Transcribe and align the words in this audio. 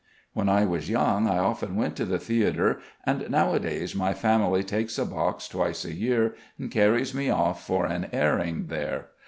When 0.33 0.49
I 0.49 0.65
was 0.65 0.89
young 0.89 1.27
I 1.27 1.37
often 1.37 1.75
went 1.75 1.95
to 1.97 2.05
the 2.05 2.17
theatre, 2.17 2.79
and 3.05 3.29
nowadays 3.29 3.93
my 3.95 4.13
family 4.15 4.63
takes 4.63 4.97
a 4.97 5.05
box 5.05 5.47
twice 5.47 5.85
a 5.85 5.93
year 5.93 6.33
and 6.57 6.71
carries 6.71 7.13
me 7.13 7.29
off 7.29 7.67
for 7.67 7.85
an 7.85 8.07
airing 8.11 8.65
there. 8.65 9.09